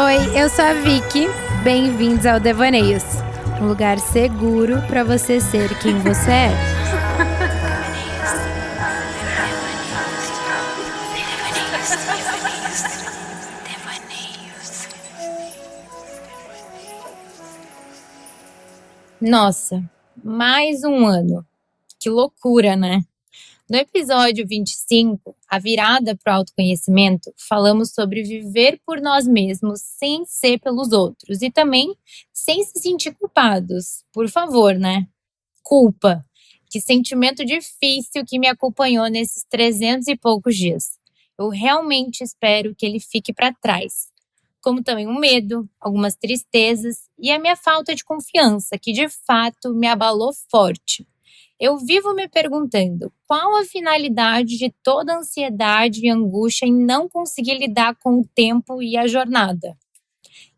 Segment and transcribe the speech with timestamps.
[0.00, 1.26] Oi, eu sou a Vicky.
[1.64, 3.02] Bem-vindos ao Devaneios,
[3.60, 6.50] um lugar seguro para você ser quem você é.
[19.20, 19.82] Nossa,
[20.22, 21.44] mais um ano.
[21.98, 23.00] Que loucura, né?
[23.70, 30.24] No episódio 25, a virada para o autoconhecimento, falamos sobre viver por nós mesmos sem
[30.24, 31.94] ser pelos outros e também
[32.32, 34.02] sem se sentir culpados.
[34.10, 35.06] Por favor, né?
[35.62, 36.24] Culpa.
[36.70, 40.98] Que sentimento difícil que me acompanhou nesses 300 e poucos dias.
[41.38, 44.08] Eu realmente espero que ele fique para trás.
[44.62, 49.10] Como também o um medo, algumas tristezas e a minha falta de confiança, que de
[49.10, 51.06] fato me abalou forte.
[51.60, 57.58] Eu vivo me perguntando qual a finalidade de toda ansiedade e angústia em não conseguir
[57.58, 59.76] lidar com o tempo e a jornada.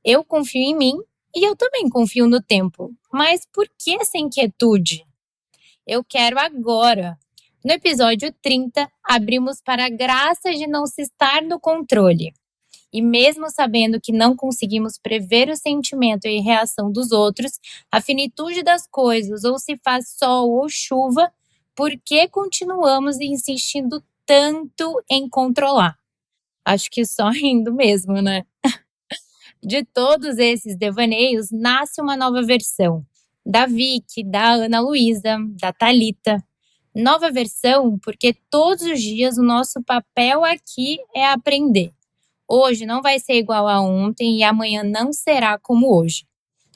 [0.04, 0.98] Eu confio em mim
[1.34, 5.06] e eu também confio no tempo, mas por que essa inquietude?
[5.86, 7.18] Eu quero agora.
[7.64, 12.34] No episódio 30, abrimos para a graça de não se estar no controle.
[12.92, 17.52] E mesmo sabendo que não conseguimos prever o sentimento e reação dos outros,
[17.90, 21.32] a finitude das coisas, ou se faz sol ou chuva,
[21.74, 25.96] por que continuamos insistindo tanto em controlar?
[26.64, 28.44] Acho que só rindo mesmo, né?
[29.62, 33.04] De todos esses devaneios nasce uma nova versão.
[33.46, 36.42] Da Vicky, da Ana Luísa, da Talita.
[36.94, 41.92] Nova versão porque todos os dias o nosso papel aqui é aprender
[42.52, 46.26] Hoje não vai ser igual a ontem e amanhã não será como hoje.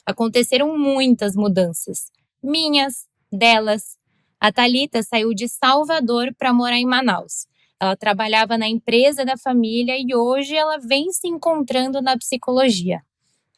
[0.06, 3.98] Aconteceram muitas mudanças, minhas, delas.
[4.38, 7.48] A Talita saiu de Salvador para morar em Manaus.
[7.80, 13.02] Ela trabalhava na empresa da família e hoje ela vem se encontrando na psicologia.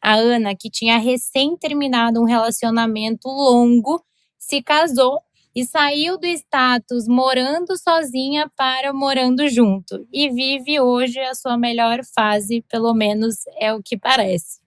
[0.00, 4.02] A Ana, que tinha recém terminado um relacionamento longo,
[4.38, 5.20] se casou
[5.56, 12.00] e saiu do status morando sozinha para morando junto e vive hoje a sua melhor
[12.14, 14.60] fase, pelo menos é o que parece.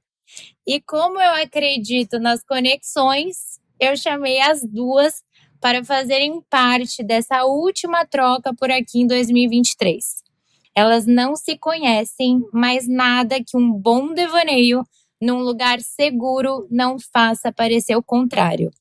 [0.65, 5.23] E como eu acredito nas conexões, eu chamei as duas
[5.61, 10.23] para fazerem parte dessa última troca por aqui em 2023.
[10.73, 14.83] Elas não se conhecem, mas nada que um bom devaneio
[15.21, 18.71] num lugar seguro não faça parecer o contrário.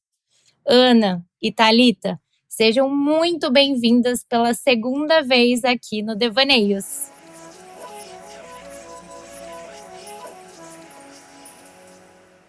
[0.70, 7.10] Ana, e Talita, sejam muito bem-vindas pela segunda vez aqui no Devaneios.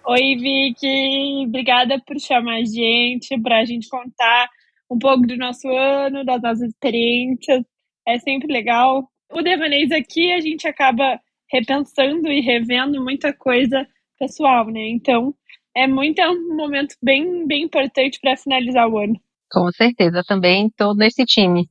[0.06, 4.50] Oi, Vicky, obrigada por chamar a gente, para a gente contar
[4.91, 7.63] um pouco do nosso ano, das nossas experiências.
[8.06, 9.09] É sempre legal.
[9.31, 11.18] O Devaneios aqui a gente acaba
[11.50, 13.88] repensando e revendo muita coisa
[14.19, 14.90] pessoal, né?
[14.90, 15.34] Então,
[15.79, 19.13] é muito é um momento bem, bem importante para finalizar o ano.
[19.50, 21.67] Com certeza, também estou nesse time.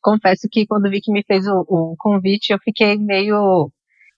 [0.00, 3.70] Confesso que quando vi que me fez o, o, convite, eu fiquei meio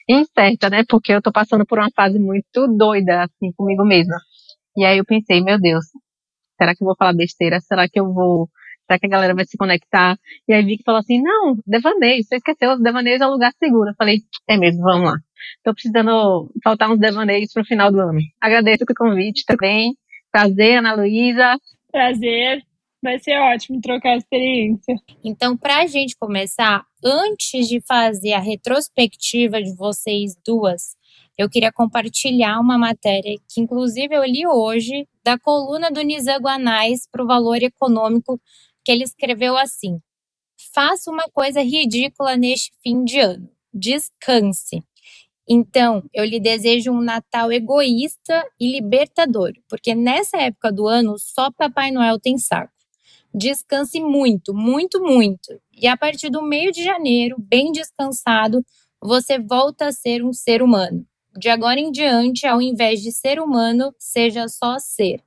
[0.09, 0.85] incerta, né?
[0.87, 4.17] Porque eu estou passando por uma fase muito doida, assim, comigo mesma.
[4.77, 5.85] E aí eu pensei, meu Deus,
[6.59, 7.61] será que eu vou falar besteira?
[7.61, 8.49] Será que eu vou
[8.91, 10.19] Será que a galera vai se conectar?
[10.49, 13.53] E aí vi que falou assim, não, devaneio, você esqueceu, os devaneios é um lugar
[13.57, 13.91] seguro.
[13.91, 15.17] Eu falei, é mesmo, vamos lá.
[15.63, 18.19] Tô precisando faltar uns devaneios pro final do ano.
[18.41, 19.95] Agradeço o convite também.
[20.33, 21.57] Prazer, Ana Luísa.
[21.93, 22.65] Prazer.
[23.01, 24.97] Vai ser ótimo trocar a experiência.
[25.25, 30.97] Então, para a gente começar, antes de fazer a retrospectiva de vocês duas,
[31.39, 37.09] eu queria compartilhar uma matéria que, inclusive, eu li hoje, da coluna do Nizam Guanais
[37.11, 38.39] para o Valor Econômico
[38.91, 40.01] que ele escreveu assim:
[40.75, 43.49] Faça uma coisa ridícula neste fim de ano.
[43.73, 44.83] Descanse.
[45.49, 51.53] Então, eu lhe desejo um Natal egoísta e libertador, porque nessa época do ano só
[51.53, 52.73] Papai Noel tem saco.
[53.33, 55.61] Descanse muito, muito, muito.
[55.73, 58.65] E a partir do meio de janeiro, bem descansado,
[59.01, 61.07] você volta a ser um ser humano.
[61.39, 65.23] De agora em diante, ao invés de ser humano, seja só ser.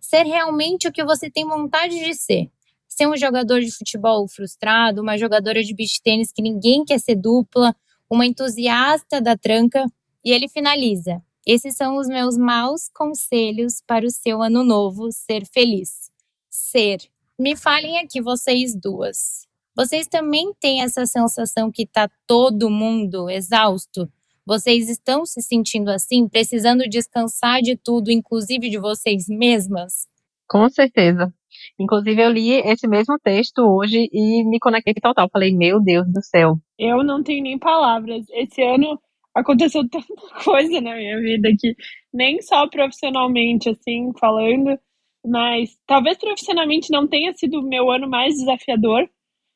[0.00, 2.50] Ser realmente o que você tem vontade de ser
[2.98, 7.14] ser um jogador de futebol frustrado, uma jogadora de beach tênis que ninguém quer ser
[7.14, 7.74] dupla,
[8.10, 9.86] uma entusiasta da tranca.
[10.24, 15.46] E ele finaliza: Esses são os meus maus conselhos para o seu ano novo ser
[15.46, 16.10] feliz.
[16.50, 16.98] Ser.
[17.38, 19.46] Me falem aqui, vocês duas.
[19.76, 24.10] Vocês também têm essa sensação que tá todo mundo exausto?
[24.44, 30.08] Vocês estão se sentindo assim, precisando descansar de tudo, inclusive de vocês mesmas?
[30.48, 31.32] Com certeza.
[31.78, 35.28] Inclusive, eu li esse mesmo texto hoje e me conectei total.
[35.30, 36.56] Falei, meu Deus do céu.
[36.78, 38.24] Eu não tenho nem palavras.
[38.30, 38.98] Esse ano,
[39.34, 41.74] aconteceu tanta coisa na minha vida que
[42.12, 44.78] nem só profissionalmente, assim, falando,
[45.24, 49.08] mas talvez profissionalmente não tenha sido o meu ano mais desafiador,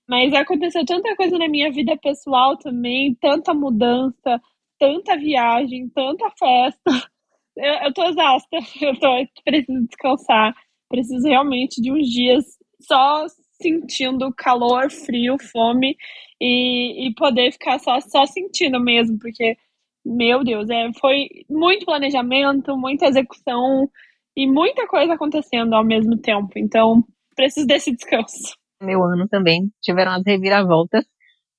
[0.09, 4.41] mas aconteceu tanta coisa na minha vida pessoal também, tanta mudança,
[4.79, 6.83] tanta viagem, tanta festa.
[7.55, 9.09] Eu, eu tô exausta, eu tô,
[9.45, 10.55] preciso descansar,
[10.93, 12.45] preciso realmente de uns dias
[12.83, 13.25] só
[13.61, 15.97] sentindo calor, frio, fome
[16.41, 19.57] e, e poder ficar só, só sentindo mesmo, porque,
[20.05, 23.89] meu Deus, é, foi muito planejamento, muita execução
[24.37, 26.51] e muita coisa acontecendo ao mesmo tempo.
[26.57, 27.03] Então,
[27.35, 28.55] preciso desse descanso.
[28.83, 31.05] Meu ano também tiveram as reviravoltas.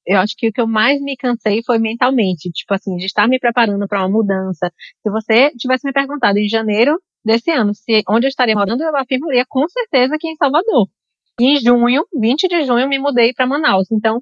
[0.05, 3.25] Eu acho que o que eu mais me cansei foi mentalmente, tipo assim, de estar
[3.27, 4.69] me preparando para uma mudança.
[5.01, 8.95] Se você tivesse me perguntado em janeiro desse ano se onde eu estaria morando, eu
[8.95, 10.87] afirmaria com certeza que em Salvador.
[11.39, 13.91] E em junho, 20 de junho, me mudei para Manaus.
[13.91, 14.21] Então,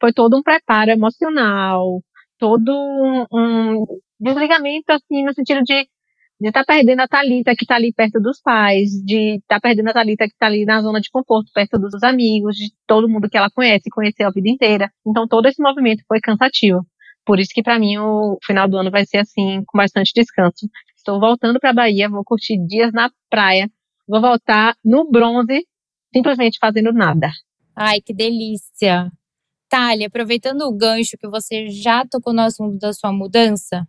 [0.00, 2.02] foi todo um preparo emocional,
[2.38, 3.86] todo um, um
[4.20, 5.86] desligamento, assim, no sentido de
[6.42, 9.60] de estar tá perdendo a Talita que está ali perto dos pais, de estar tá
[9.60, 13.08] perdendo a Talita que está ali na zona de conforto, perto dos amigos, de todo
[13.08, 14.90] mundo que ela conhece, conheceu a vida inteira.
[15.06, 16.84] Então todo esse movimento foi cansativo.
[17.24, 20.68] Por isso que para mim o final do ano vai ser assim, com bastante descanso.
[21.02, 23.68] Estou voltando para a Bahia, vou curtir dias na praia,
[24.06, 25.66] vou voltar no bronze,
[26.14, 27.28] simplesmente fazendo nada.
[27.74, 29.10] Ai, que delícia!
[29.68, 33.84] Thalia, aproveitando o gancho que você já tocou no assunto da sua mudança,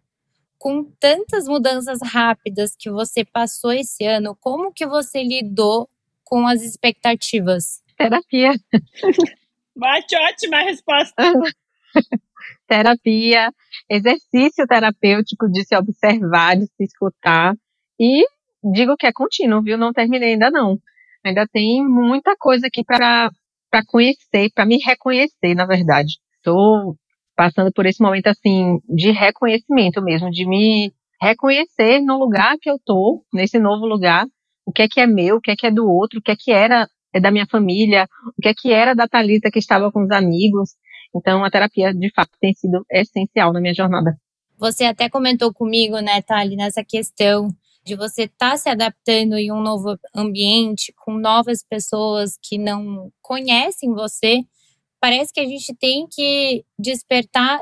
[0.58, 5.88] com tantas mudanças rápidas que você passou esse ano, como que você lidou
[6.24, 7.84] com as expectativas?
[7.96, 8.54] Terapia.
[9.78, 11.14] Bate ótima resposta.
[12.74, 13.52] Terapia,
[13.88, 17.54] exercício terapêutico de se observar, de se escutar.
[18.00, 18.26] E
[18.74, 19.78] digo que é contínuo, viu?
[19.78, 20.80] Não terminei ainda não.
[21.24, 23.30] Ainda tem muita coisa aqui para
[23.86, 26.14] conhecer, para me reconhecer, na verdade.
[26.38, 26.96] Estou
[27.36, 30.92] passando por esse momento assim de reconhecimento mesmo, de me
[31.22, 34.26] reconhecer no lugar que eu tô, nesse novo lugar,
[34.66, 36.32] o que é que é meu, o que é que é do outro, o que
[36.32, 39.60] é que era é da minha família, o que é que era da Talita que
[39.60, 40.72] estava com os amigos.
[41.16, 44.18] Então a terapia de fato tem sido essencial na minha jornada.
[44.58, 47.50] Você até comentou comigo, né, Thali, nessa questão
[47.84, 53.12] de você estar tá se adaptando em um novo ambiente, com novas pessoas que não
[53.22, 54.42] conhecem você,
[55.02, 57.62] parece que a gente tem que despertar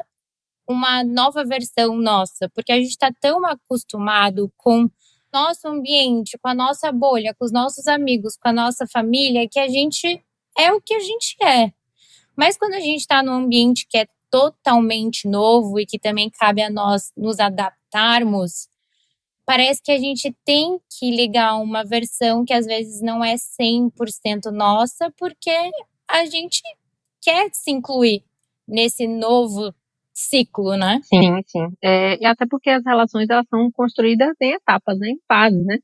[0.69, 4.87] uma nova versão nossa, porque a gente está tão acostumado com
[5.33, 9.59] nosso ambiente, com a nossa bolha, com os nossos amigos, com a nossa família, que
[9.59, 10.23] a gente
[10.57, 11.73] é o que a gente é.
[12.35, 16.61] Mas quando a gente está num ambiente que é totalmente novo e que também cabe
[16.61, 18.69] a nós nos adaptarmos,
[19.45, 24.51] parece que a gente tem que ligar uma versão que às vezes não é 100%
[24.51, 25.51] nossa, porque
[26.09, 26.61] a gente
[27.21, 28.23] quer se incluir
[28.67, 29.73] nesse novo
[30.13, 30.99] ciclo, né?
[31.03, 31.67] Sim, sim.
[31.83, 35.77] É, e até porque as relações elas são construídas em etapas, né, em fases, né?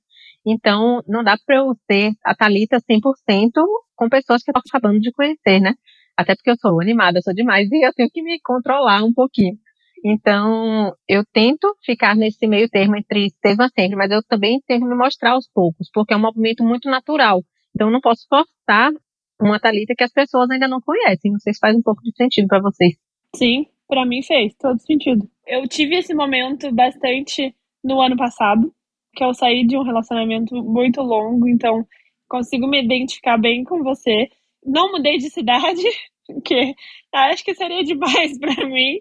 [0.45, 3.51] Então, não dá para eu ser a Thalita 100%
[3.95, 5.73] com pessoas que eu tô acabando de conhecer, né?
[6.17, 9.55] Até porque eu sou animada, sou demais e eu tenho que me controlar um pouquinho.
[10.03, 14.95] Então, eu tento ficar nesse meio termo entre seja sempre, mas eu também tento me
[14.95, 17.41] mostrar aos poucos, porque é um movimento muito natural.
[17.75, 18.91] Então, eu não posso forçar
[19.39, 21.31] uma Thalita que as pessoas ainda não conhecem.
[21.31, 22.95] Não sei se faz um pouco de sentido para vocês.
[23.35, 25.29] Sim, para mim fez todo sentido.
[25.45, 28.73] Eu tive esse momento bastante no ano passado,
[29.13, 31.85] que eu saí de um relacionamento muito longo, então
[32.27, 34.29] consigo me identificar bem com você.
[34.65, 35.81] Não mudei de cidade,
[36.43, 36.73] que
[37.13, 38.99] acho que seria demais para mim,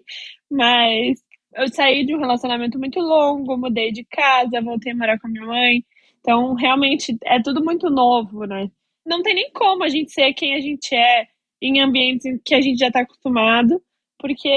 [0.51, 1.19] mas
[1.55, 5.31] eu saí de um relacionamento muito longo, mudei de casa, voltei a morar com a
[5.31, 5.83] minha mãe.
[6.19, 8.69] Então, realmente é tudo muito novo, né?
[9.07, 11.27] não tem nem como a gente ser quem a gente é
[11.61, 13.81] em ambientes que a gente já está acostumado,
[14.19, 14.49] porque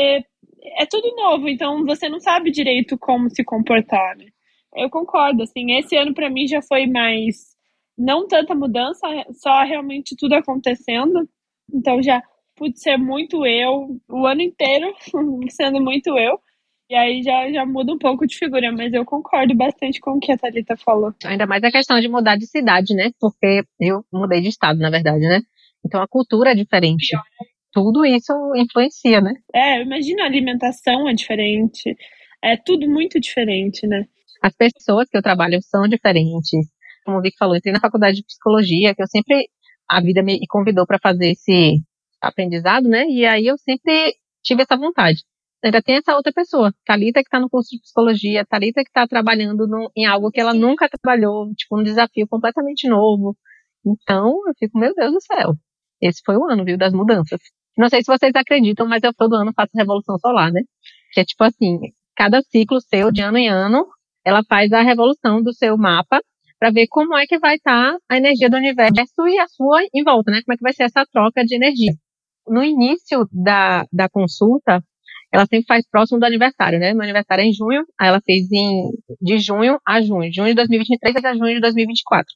[0.76, 4.26] é tudo novo, então você não sabe direito como se comportar, né?
[4.76, 7.56] Eu concordo, assim, esse ano para mim já foi mais
[7.96, 11.28] não tanta mudança, só realmente tudo acontecendo.
[11.72, 12.22] Então já
[12.60, 14.94] pude ser muito eu o ano inteiro,
[15.48, 16.38] sendo muito eu.
[16.90, 20.18] E aí já, já muda um pouco de figura, mas eu concordo bastante com o
[20.20, 21.14] que a Thalita falou.
[21.24, 23.12] Ainda mais a questão de mudar de cidade, né?
[23.18, 25.40] Porque eu mudei de estado, na verdade, né?
[25.86, 27.16] Então a cultura é diferente.
[27.72, 29.32] Tudo isso influencia, né?
[29.54, 31.96] É, imagina a alimentação é diferente.
[32.42, 34.04] É tudo muito diferente, né?
[34.42, 36.68] As pessoas que eu trabalho são diferentes.
[37.06, 39.48] Como o Vic falou, eu entrei na faculdade de psicologia, que eu sempre.
[39.88, 41.82] A vida me convidou para fazer esse
[42.20, 43.06] aprendizado, né?
[43.08, 45.22] E aí eu sempre tive essa vontade
[45.62, 49.06] ainda tem essa outra pessoa, Talita que está no curso de psicologia, Talita que está
[49.06, 53.36] trabalhando no, em algo que ela nunca trabalhou, tipo um desafio completamente novo.
[53.84, 55.54] Então, eu fico, meu Deus do céu.
[56.00, 57.40] Esse foi o ano, viu, das mudanças.
[57.76, 60.62] Não sei se vocês acreditam, mas eu todo ano faço revolução solar, né?
[61.12, 61.78] Que é tipo assim,
[62.16, 63.86] cada ciclo seu, de ano em ano,
[64.24, 66.20] ela faz a revolução do seu mapa
[66.58, 69.82] para ver como é que vai estar tá a energia do universo e a sua
[69.94, 70.40] em volta, né?
[70.44, 71.92] Como é que vai ser essa troca de energia.
[72.46, 74.82] No início da, da consulta,
[75.32, 76.92] ela sempre faz próximo do aniversário, né?
[76.92, 80.54] Meu aniversário é em junho, aí ela fez em, de junho a junho, junho de
[80.54, 82.26] 2023 a junho de 2024.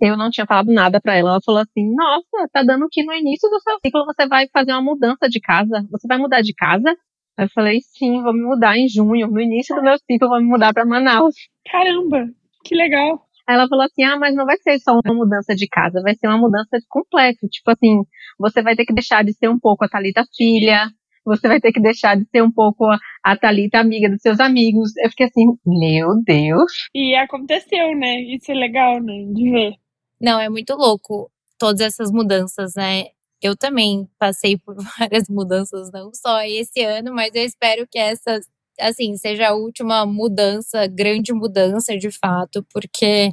[0.00, 1.30] Eu não tinha falado nada para ela.
[1.30, 4.72] Ela falou assim: Nossa, tá dando que no início do seu ciclo você vai fazer
[4.72, 5.84] uma mudança de casa.
[5.90, 6.88] Você vai mudar de casa?
[7.36, 9.26] Aí eu falei: Sim, vou me mudar em junho.
[9.26, 11.34] No início do meu ciclo, vou me mudar para Manaus.
[11.68, 12.28] Caramba,
[12.64, 13.27] que legal.
[13.48, 16.14] Aí ela falou assim: Ah, mas não vai ser só uma mudança de casa, vai
[16.14, 17.46] ser uma mudança completa.
[17.50, 18.02] Tipo assim,
[18.38, 20.90] você vai ter que deixar de ser um pouco a Thalita filha,
[21.24, 22.84] você vai ter que deixar de ser um pouco
[23.24, 24.94] a Thalita amiga dos seus amigos.
[24.98, 26.72] Eu fiquei assim, meu Deus.
[26.94, 28.20] E aconteceu, né?
[28.20, 29.14] Isso é legal, né?
[29.32, 29.72] De ver.
[30.20, 33.04] Não, é muito louco todas essas mudanças, né?
[33.40, 38.40] Eu também passei por várias mudanças, não só esse ano, mas eu espero que essa,
[38.80, 43.32] assim, seja a última mudança, grande mudança de fato, porque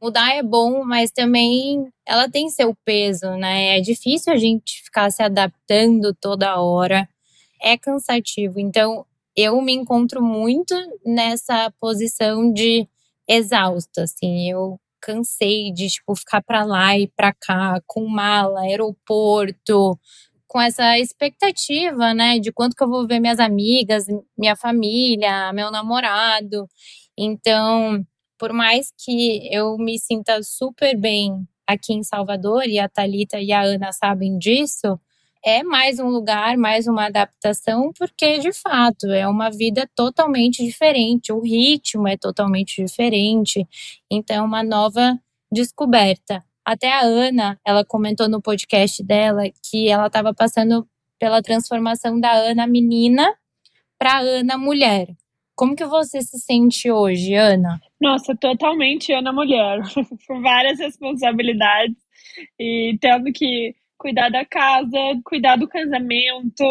[0.00, 3.78] mudar é bom, mas também ela tem seu peso, né?
[3.78, 7.08] É difícil a gente ficar se adaptando toda hora,
[7.62, 8.60] é cansativo.
[8.60, 9.06] Então,
[9.36, 10.74] eu me encontro muito
[11.06, 12.86] nessa posição de
[13.28, 19.98] exausta, assim, eu cansei de tipo ficar para lá e para cá com mala, aeroporto,
[20.52, 24.04] com essa expectativa, né, de quanto que eu vou ver minhas amigas,
[24.36, 26.68] minha família, meu namorado.
[27.16, 28.04] Então,
[28.38, 33.50] por mais que eu me sinta super bem aqui em Salvador e a Talita e
[33.50, 35.00] a Ana sabem disso,
[35.42, 41.32] é mais um lugar, mais uma adaptação, porque de fato é uma vida totalmente diferente,
[41.32, 43.66] o ritmo é totalmente diferente,
[44.10, 45.18] então é uma nova
[45.50, 46.44] descoberta.
[46.64, 50.86] Até a Ana, ela comentou no podcast dela que ela estava passando
[51.18, 53.34] pela transformação da Ana menina
[53.98, 55.08] para Ana mulher.
[55.56, 57.80] Como que você se sente hoje, Ana?
[58.00, 59.80] Nossa, totalmente Ana mulher,
[60.26, 61.96] com várias responsabilidades
[62.58, 66.64] e tendo que cuidar da casa, cuidar do casamento,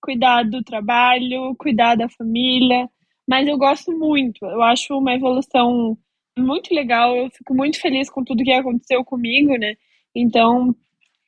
[0.00, 2.88] cuidar do trabalho, cuidar da família.
[3.26, 5.96] Mas eu gosto muito, eu acho uma evolução
[6.38, 9.74] muito legal, eu fico muito feliz com tudo que aconteceu comigo, né?
[10.14, 10.74] Então,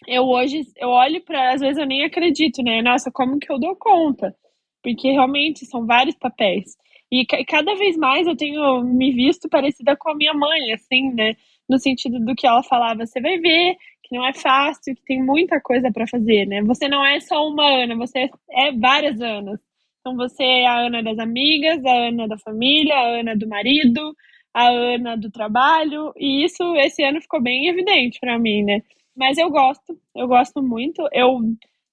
[0.06, 2.82] eu hoje, eu olho para, às vezes eu nem acredito, né?
[2.82, 4.34] Nossa, como que eu dou conta?
[4.82, 6.76] Porque realmente são vários papéis.
[7.12, 11.34] E cada vez mais eu tenho me visto parecida com a minha mãe, assim, né?
[11.68, 15.22] No sentido do que ela falava, você vai ver que não é fácil, que tem
[15.22, 16.62] muita coisa para fazer, né?
[16.62, 19.60] Você não é só uma Ana, você é várias Anas.
[20.00, 24.14] Então você é a Ana das amigas, a Ana da família, a Ana do marido,
[24.54, 28.82] a Ana do trabalho, e isso esse ano ficou bem evidente para mim, né?
[29.16, 31.06] Mas eu gosto, eu gosto muito.
[31.12, 31.38] Eu,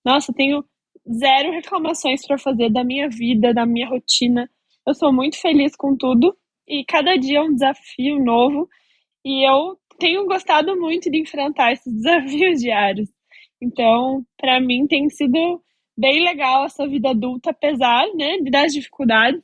[0.05, 0.63] nossa, tenho
[1.11, 4.49] zero reclamações para fazer da minha vida, da minha rotina.
[4.85, 6.35] Eu sou muito feliz com tudo
[6.67, 8.67] e cada dia é um desafio novo.
[9.25, 13.09] E eu tenho gostado muito de enfrentar esses desafios diários.
[13.61, 15.61] Então, para mim tem sido
[15.97, 19.41] bem legal essa vida adulta, apesar, né, das dificuldades,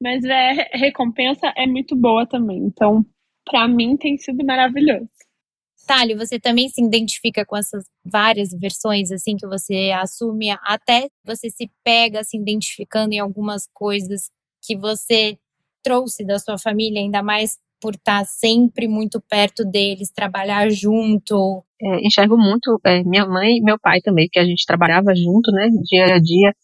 [0.00, 2.58] mas é, a recompensa é muito boa também.
[2.58, 3.04] Então,
[3.44, 5.08] para mim tem sido maravilhoso.
[5.86, 11.50] Tali, você também se identifica com essas várias versões assim que você assume, até você
[11.50, 14.30] se pega se identificando em algumas coisas
[14.62, 15.36] que você
[15.82, 21.64] trouxe da sua família, ainda mais por estar sempre muito perto deles, trabalhar junto?
[21.82, 25.50] É, enxergo muito é, minha mãe e meu pai também, que a gente trabalhava junto,
[25.50, 26.54] né, dia a dia.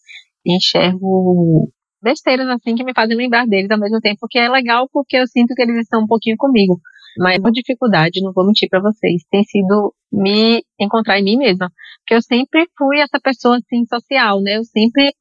[0.45, 1.69] Enxergo
[2.01, 5.27] besteiras assim que me fazem lembrar deles ao mesmo tempo, que é legal porque eu
[5.27, 6.79] sinto que eles estão um pouquinho comigo.
[7.17, 11.71] Mas a dificuldade, não vou mentir para vocês, tem sido me encontrar em mim mesma.
[11.99, 14.57] Porque eu sempre fui essa pessoa assim social, né?
[14.57, 15.11] Eu sempre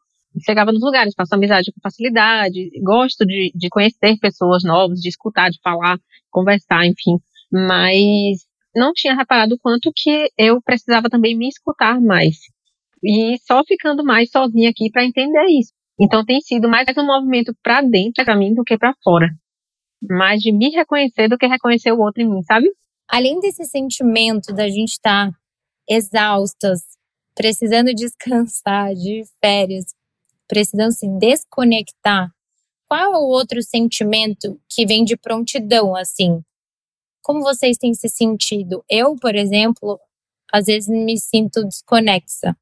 [0.45, 5.51] chegava nos lugares, faço amizade com facilidade, gosto de, de conhecer pessoas novas, de escutar,
[5.51, 5.99] de falar,
[6.31, 7.19] conversar, enfim.
[7.51, 12.37] Mas não tinha reparado o quanto que eu precisava também me escutar mais.
[13.03, 15.73] E só ficando mais sozinha aqui para entender isso.
[15.99, 19.29] Então tem sido mais um movimento para dentro para mim do que para fora.
[20.03, 22.71] Mais de me reconhecer do que reconhecer o outro em mim, sabe?
[23.09, 25.39] Além desse sentimento da gente estar tá
[25.89, 26.81] exaustas,
[27.35, 29.87] precisando descansar, de férias,
[30.47, 32.31] precisando se desconectar,
[32.87, 36.43] qual é o outro sentimento que vem de prontidão, assim?
[37.23, 38.85] Como vocês têm se sentido?
[38.89, 39.99] Eu, por exemplo,
[40.53, 42.57] às vezes me sinto desconexa,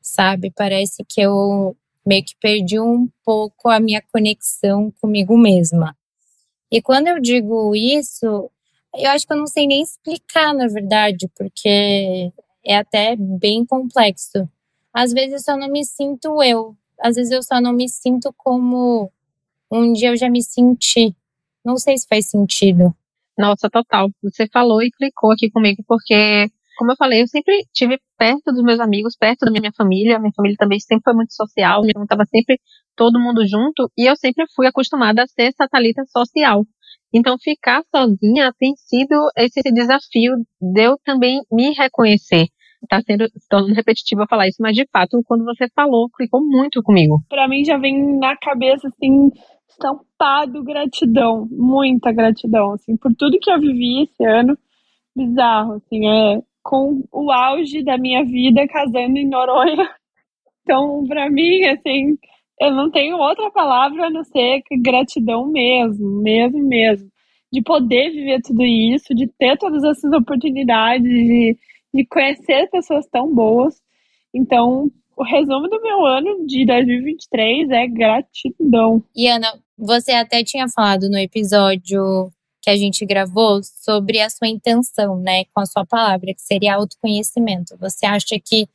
[0.00, 0.50] sabe?
[0.56, 1.76] Parece que eu
[2.08, 5.94] meio que perdi um pouco a minha conexão comigo mesma.
[6.72, 8.50] E quando eu digo isso,
[8.96, 12.32] eu acho que eu não sei nem explicar, na verdade, porque
[12.64, 14.48] é até bem complexo.
[14.92, 18.34] Às vezes eu só não me sinto eu, às vezes eu só não me sinto
[18.38, 19.10] como
[19.70, 21.14] um dia eu já me senti.
[21.64, 22.94] Não sei se faz sentido.
[23.36, 24.10] Nossa, total.
[24.22, 28.62] Você falou e clicou aqui comigo, porque, como eu falei, eu sempre tive perto dos
[28.62, 30.18] meus amigos, perto da minha família.
[30.18, 32.58] Minha família também sempre foi muito social, então estava sempre
[32.96, 36.64] todo mundo junto, e eu sempre fui acostumada a ser essa Thalita social.
[37.12, 42.46] Então, ficar sozinha tem sido esse desafio de eu também me reconhecer.
[42.88, 47.22] Tá sendo tornando repetitivo falar isso, mas de fato, quando você falou, clicou muito comigo.
[47.28, 49.30] Para mim já vem na cabeça assim,
[49.68, 54.56] estampado gratidão, muita gratidão, assim, por tudo que eu vivi esse ano.
[55.16, 59.88] Bizarro, assim, é com o auge da minha vida casando em Noronha.
[60.62, 62.18] Então, para mim, assim,
[62.60, 67.08] eu não tenho outra palavra a não ser gratidão mesmo, mesmo, mesmo.
[67.50, 71.56] De poder viver tudo isso, de ter todas essas oportunidades, de,
[71.94, 73.80] de conhecer pessoas tão boas.
[74.34, 79.02] Então, o resumo do meu ano de 2023 é gratidão.
[79.16, 82.28] E Ana, você até tinha falado no episódio
[82.60, 86.74] que a gente gravou sobre a sua intenção, né, com a sua palavra, que seria
[86.74, 87.76] autoconhecimento.
[87.78, 88.68] Você acha que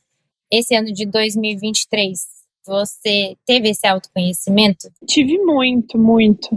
[0.50, 2.20] esse ano de 2023
[2.66, 4.88] você teve esse autoconhecimento?
[5.06, 6.48] Tive muito, muito.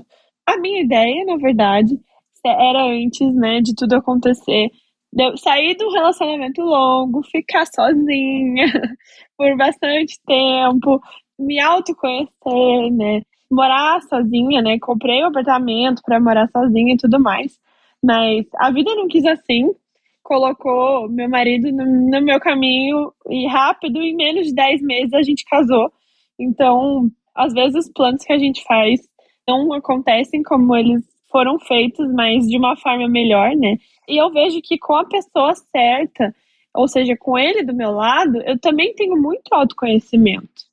[0.46, 2.00] A minha ideia, na verdade,
[2.46, 4.70] era antes, né, de tudo acontecer,
[5.12, 8.66] de sair do relacionamento longo, ficar sozinha
[9.38, 11.02] por bastante tempo,
[11.38, 17.58] me autoconhecer, né, morar sozinha, né, comprei um apartamento para morar sozinha e tudo mais,
[18.04, 19.72] mas a vida não quis assim,
[20.24, 25.24] colocou meu marido no, no meu caminho e rápido, em menos de 10 meses a
[25.24, 25.92] gente casou.
[26.38, 29.00] Então, às vezes os planos que a gente faz
[29.48, 31.02] não acontecem como eles
[31.32, 33.78] foram feitos, mas de uma forma melhor, né?
[34.08, 36.36] E eu vejo que com a pessoa certa,
[36.74, 40.66] ou seja, com ele do meu lado, eu também tenho muito autoconhecimento,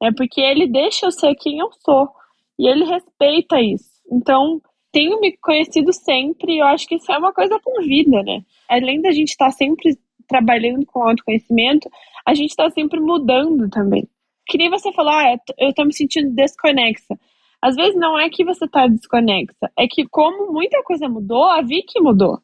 [0.00, 0.10] né?
[0.16, 2.08] Porque ele deixa eu ser quem eu sou
[2.58, 3.90] e ele respeita isso.
[4.10, 4.60] Então,
[4.92, 8.42] tenho me conhecido sempre e eu acho que isso é uma coisa com vida, né?
[8.68, 11.88] Além da gente estar sempre trabalhando com autoconhecimento,
[12.26, 14.08] a gente está sempre mudando também.
[14.46, 17.18] Que nem você falou, ah, eu tô me sentindo desconexa.
[17.60, 21.62] Às vezes não é que você tá desconexa, é que como muita coisa mudou, a
[21.62, 22.38] Vicky mudou.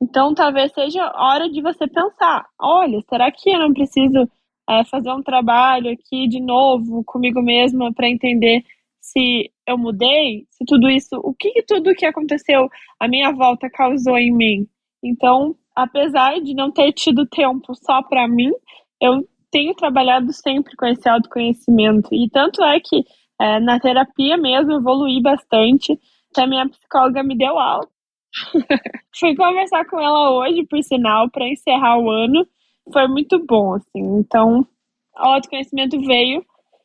[0.00, 4.28] Então talvez seja hora de você pensar, olha, será que eu não preciso
[4.68, 8.62] é, fazer um trabalho aqui de novo comigo mesma para entender
[9.12, 12.68] se eu mudei, se tudo isso, o que, tudo que aconteceu
[13.00, 14.66] a minha volta causou em mim.
[15.02, 18.50] Então, apesar de não ter tido tempo só para mim,
[19.00, 22.08] eu tenho trabalhado sempre com esse autoconhecimento.
[22.12, 23.04] E tanto é que
[23.40, 25.98] é, na terapia mesmo evolui bastante.
[26.30, 27.88] Até minha psicóloga me deu alta.
[29.18, 32.46] Fui conversar com ela hoje, por sinal, para encerrar o ano.
[32.92, 34.18] Foi muito bom, assim.
[34.18, 36.44] Então, o autoconhecimento veio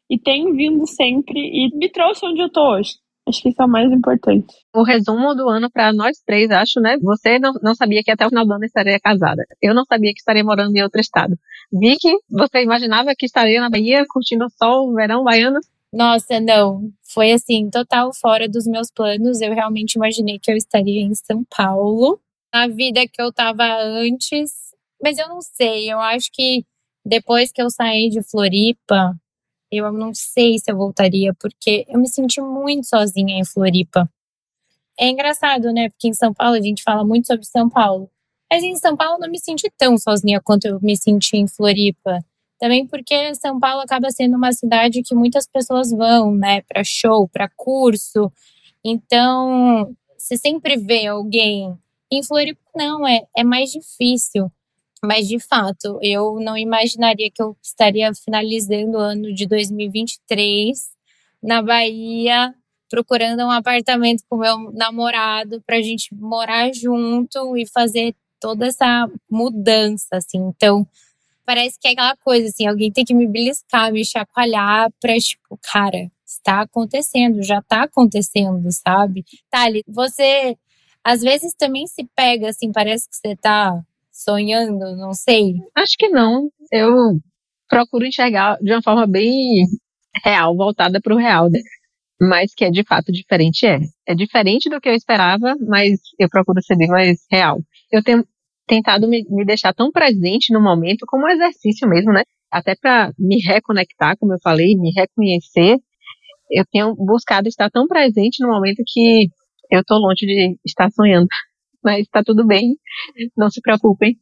[0.10, 2.94] e tem vindo sempre e me trouxe onde eu tô hoje.
[3.28, 4.54] Acho que isso é o mais importante.
[4.76, 6.98] O resumo do ano para nós três, acho, né?
[7.02, 9.44] Você não, não sabia que até o final do ano estaria casada.
[9.62, 11.38] Eu não sabia que estaria morando em outro estado.
[11.72, 15.60] Vicky, você imaginava que estaria na Bahia curtindo o sol, o verão baiano?
[15.94, 16.92] Nossa, não.
[17.02, 19.39] Foi assim, total fora dos meus planos.
[19.39, 22.20] Eu realmente imaginei que eu estaria em São Paulo,
[22.54, 24.52] na vida que eu tava antes.
[25.02, 26.66] Mas eu não sei, eu acho que
[27.06, 29.13] depois que eu saí de Floripa,
[29.78, 34.10] eu não sei se eu voltaria, porque eu me senti muito sozinha em Floripa.
[35.00, 35.90] É engraçado, né?
[35.90, 38.10] Porque em São Paulo a gente fala muito sobre São Paulo.
[38.52, 41.48] Mas em São Paulo eu não me senti tão sozinha quanto eu me senti em
[41.48, 42.20] Floripa.
[42.60, 46.62] Também porque São Paulo acaba sendo uma cidade que muitas pessoas vão, né?
[46.62, 48.32] Para show, para curso.
[48.84, 51.76] Então, você sempre vê alguém.
[52.12, 54.52] Em Floripa, não, é, é mais difícil.
[55.06, 60.92] Mas, de fato, eu não imaginaria que eu estaria finalizando o ano de 2023
[61.42, 62.56] na Bahia,
[62.89, 69.10] procurando um apartamento com meu namorado para a gente morar junto e fazer toda essa
[69.30, 70.38] mudança, assim.
[70.38, 70.88] Então,
[71.46, 75.60] parece que é aquela coisa, assim, alguém tem que me beliscar, me chacoalhar para, tipo,
[75.62, 79.26] cara, está acontecendo, já está acontecendo, sabe?
[79.50, 80.58] Thali, você
[81.04, 85.54] às vezes também se pega, assim, parece que você está sonhando, não sei?
[85.76, 86.49] Acho que não.
[86.71, 87.19] Eu
[87.67, 89.65] procuro enxergar de uma forma bem
[90.23, 91.60] real, voltada para o real, né?
[92.21, 93.80] mas que é de fato diferente é.
[94.08, 97.60] É diferente do que eu esperava, mas eu procuro ser bem mais real.
[97.91, 98.26] Eu tenho
[98.67, 102.23] tentado me, me deixar tão presente no momento como um exercício mesmo, né?
[102.52, 105.78] Até para me reconectar, como eu falei, me reconhecer.
[106.49, 109.28] Eu tenho buscado estar tão presente no momento que
[109.71, 111.28] eu estou longe de estar sonhando
[111.84, 112.76] mas está tudo bem.
[113.38, 114.17] Não se preocupem,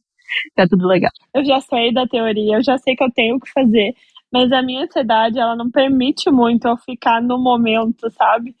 [0.54, 1.10] tá tudo legal.
[1.34, 3.94] Eu já sei da teoria, eu já sei que eu tenho o que fazer,
[4.32, 8.54] mas a minha ansiedade, ela não permite muito eu ficar no momento, sabe?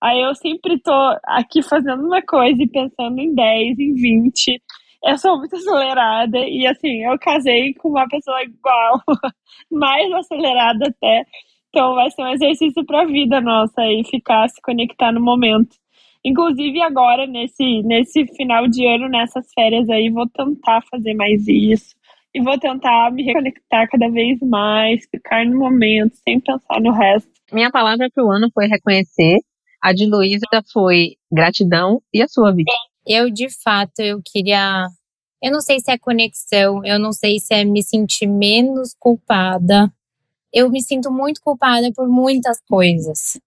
[0.00, 0.92] Aí eu sempre tô
[1.24, 4.62] aqui fazendo uma coisa e pensando em 10, em 20.
[5.04, 9.00] Eu sou muito acelerada e assim, eu casei com uma pessoa igual,
[9.70, 11.24] mais acelerada até.
[11.68, 15.76] Então vai ser um exercício para a vida nossa aí, ficar, se conectar no momento.
[16.28, 21.96] Inclusive agora, nesse, nesse final de ano, nessas férias aí, vou tentar fazer mais isso.
[22.34, 27.30] E vou tentar me reconectar cada vez mais, ficar no momento, sem pensar no resto.
[27.50, 29.38] Minha palavra para o ano foi reconhecer.
[29.82, 32.02] A de Luísa foi gratidão.
[32.12, 32.70] E a sua, vida?
[33.06, 34.86] Eu, de fato, eu queria.
[35.42, 39.90] Eu não sei se é conexão, eu não sei se é me sentir menos culpada.
[40.52, 43.40] Eu me sinto muito culpada por muitas coisas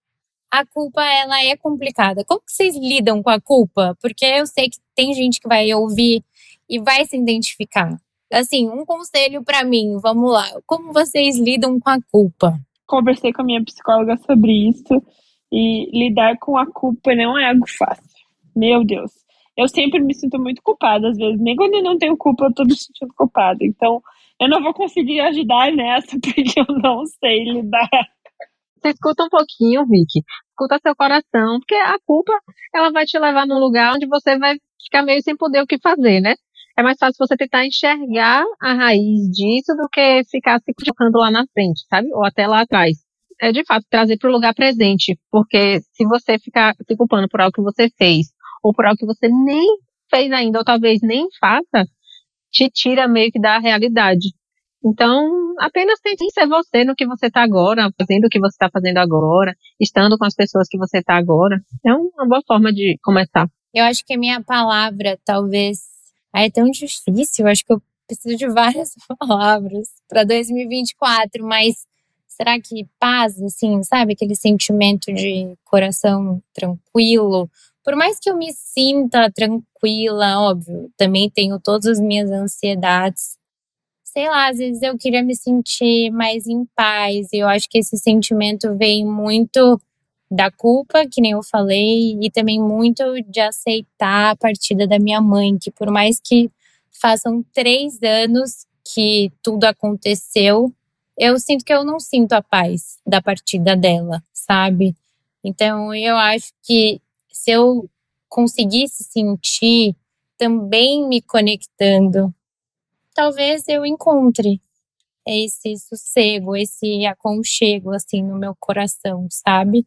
[0.52, 2.22] a culpa ela é complicada.
[2.26, 3.96] Como que vocês lidam com a culpa?
[4.02, 6.22] Porque eu sei que tem gente que vai ouvir
[6.68, 7.96] e vai se identificar.
[8.30, 10.46] Assim, um conselho para mim, vamos lá.
[10.66, 12.60] Como vocês lidam com a culpa?
[12.86, 15.02] Conversei com a minha psicóloga sobre isso
[15.50, 18.04] e lidar com a culpa não é algo fácil.
[18.54, 19.10] Meu Deus.
[19.56, 21.40] Eu sempre me sinto muito culpada, às vezes.
[21.40, 23.58] Nem quando eu não tenho culpa, eu tô me sentindo culpada.
[23.62, 24.02] Então,
[24.38, 27.88] eu não vou conseguir ajudar nessa porque eu não sei lidar
[28.82, 30.20] você escuta um pouquinho, Vicky.
[30.50, 32.32] Escuta seu coração, porque a culpa
[32.74, 35.78] ela vai te levar num lugar onde você vai ficar meio sem poder o que
[35.80, 36.34] fazer, né?
[36.76, 41.30] É mais fácil você tentar enxergar a raiz disso do que ficar se colocando lá
[41.30, 42.08] na frente, sabe?
[42.12, 42.98] Ou até lá atrás.
[43.40, 47.40] É de fato trazer para o lugar presente, porque se você ficar se culpando por
[47.40, 48.28] algo que você fez,
[48.62, 49.66] ou por algo que você nem
[50.10, 51.86] fez ainda, ou talvez nem faça,
[52.50, 54.28] te tira meio que da realidade.
[54.84, 58.68] Então, apenas tente ser você no que você está agora, fazendo o que você está
[58.68, 61.60] fazendo agora, estando com as pessoas que você está agora.
[61.86, 63.48] É uma boa forma de começar.
[63.72, 65.80] Eu acho que a minha palavra, talvez.
[66.32, 71.86] Ah, é tão difícil, eu acho que eu preciso de várias palavras para 2024, mas
[72.26, 74.14] será que paz, assim, sabe?
[74.14, 77.48] Aquele sentimento de coração tranquilo.
[77.84, 83.36] Por mais que eu me sinta tranquila, óbvio, também tenho todas as minhas ansiedades
[84.12, 87.28] sei lá, às vezes eu queria me sentir mais em paz.
[87.32, 89.80] E eu acho que esse sentimento vem muito
[90.30, 95.20] da culpa, que nem eu falei, e também muito de aceitar a partida da minha
[95.20, 96.50] mãe, que por mais que
[96.90, 100.72] façam três anos que tudo aconteceu,
[101.18, 104.94] eu sinto que eu não sinto a paz da partida dela, sabe?
[105.44, 107.88] Então eu acho que se eu
[108.28, 109.94] conseguisse sentir
[110.38, 112.34] também me conectando
[113.14, 114.60] talvez eu encontre
[115.26, 119.86] esse sossego, esse aconchego assim no meu coração, sabe?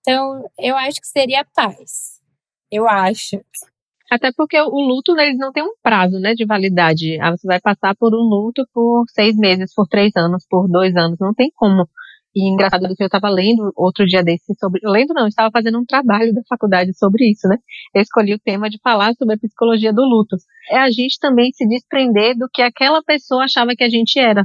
[0.00, 2.20] Então, eu acho que seria paz.
[2.70, 3.40] Eu acho.
[4.10, 7.18] Até porque o luto ele não tem um prazo, né, de validade.
[7.20, 10.94] Ah, você vai passar por um luto por seis meses, por três anos, por dois
[10.96, 11.18] anos.
[11.18, 11.88] Não tem como.
[12.34, 14.80] E engraçado que eu estava lendo outro dia desse sobre.
[14.82, 17.56] Lendo não, estava fazendo um trabalho da faculdade sobre isso, né?
[17.94, 20.36] Eu escolhi o tema de falar sobre a psicologia do luto.
[20.68, 24.44] É a gente também se desprender do que aquela pessoa achava que a gente era.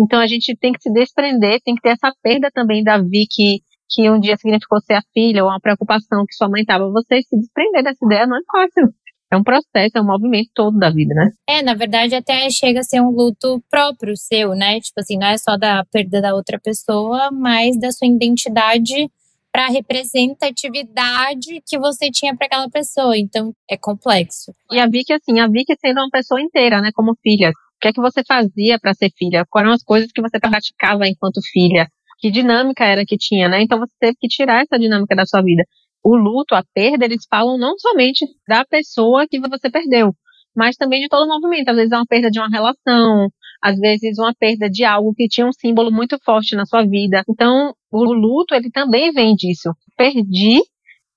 [0.00, 3.26] Então a gente tem que se desprender, tem que ter essa perda também da Vi
[3.30, 6.90] que, que um dia significou ser a filha, ou uma preocupação que sua mãe estava.
[6.90, 8.94] Você se desprender dessa ideia não é fácil
[9.32, 11.30] é um processo, é um movimento todo da vida, né?
[11.48, 14.80] É, na verdade, até chega a ser um luto próprio seu, né?
[14.80, 19.10] Tipo assim, não é só da perda da outra pessoa, mas da sua identidade
[19.50, 23.16] para a representatividade que você tinha para aquela pessoa.
[23.16, 24.52] Então, é complexo.
[24.70, 27.50] E a Vicky, assim, a Vicky sendo uma pessoa inteira, né, como filha.
[27.50, 29.44] O que é que você fazia para ser filha?
[29.50, 31.88] Quais eram as coisas que você praticava enquanto filha?
[32.18, 33.62] Que dinâmica era que tinha, né?
[33.62, 35.64] Então você teve que tirar essa dinâmica da sua vida
[36.06, 40.14] o luto, a perda, eles falam não somente da pessoa que você perdeu,
[40.54, 41.68] mas também de todo o movimento.
[41.68, 43.28] Às vezes é uma perda de uma relação,
[43.60, 47.24] às vezes uma perda de algo que tinha um símbolo muito forte na sua vida.
[47.28, 49.72] Então, o luto, ele também vem disso.
[49.96, 50.60] Perdi,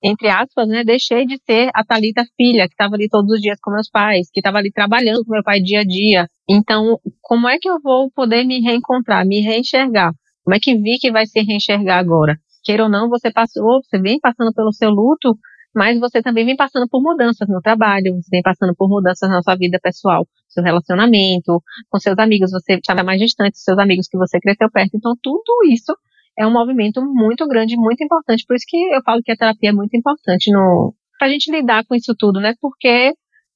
[0.02, 3.60] entre aspas, né, deixei de ser a Talita filha, que estava ali todos os dias
[3.62, 6.26] com meus pais, que estava ali trabalhando com meu pai dia a dia.
[6.50, 10.12] Então, como é que eu vou poder me reencontrar, me reenxergar?
[10.42, 12.36] Como é que vi que vai se reenxergar agora?
[12.62, 15.36] Queira ou não, você passou, você vem passando pelo seu luto,
[15.74, 19.42] mas você também vem passando por mudanças no trabalho, você vem passando por mudanças na
[19.42, 24.06] sua vida pessoal, seu relacionamento, com seus amigos, você está mais distante dos seus amigos
[24.08, 24.96] que você cresceu perto.
[24.96, 25.94] Então, tudo isso
[26.38, 28.44] é um movimento muito grande, muito importante.
[28.46, 31.84] Por isso que eu falo que a terapia é muito importante no a gente lidar
[31.84, 32.54] com isso tudo, né?
[32.60, 33.12] Porque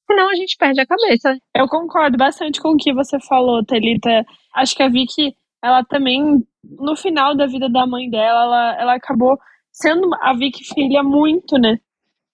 [0.07, 1.35] senão a gente perde a cabeça.
[1.57, 4.25] Eu concordo bastante com o que você falou, Thalita.
[4.55, 6.21] Acho que a Vicky ela também,
[6.79, 9.38] no final da vida da mãe dela, ela, ela acabou
[9.72, 11.79] sendo a Vicky filha muito, né?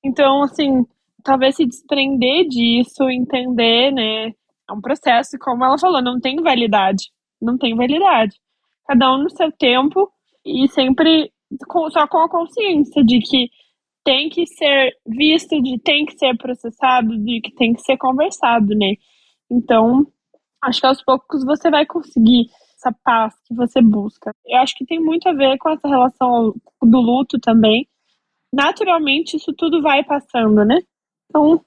[0.05, 0.85] Então, assim,
[1.25, 4.29] talvez se desprender disso, entender, né?
[4.29, 7.11] É um processo, como ela falou, não tem validade.
[7.41, 8.37] Não tem validade.
[8.87, 10.11] Cada um no seu tempo
[10.45, 11.33] e sempre
[11.69, 13.49] com, só com a consciência de que
[14.05, 18.75] tem que ser visto, de tem que ser processado, de que tem que ser conversado,
[18.75, 18.95] né?
[19.51, 20.07] Então,
[20.63, 22.47] acho que aos poucos você vai conseguir
[22.81, 24.33] essa paz que você busca.
[24.47, 27.87] Eu acho que tem muito a ver com essa relação do luto também.
[28.53, 30.79] Naturalmente, isso tudo vai passando, né?
[31.29, 31.61] Então,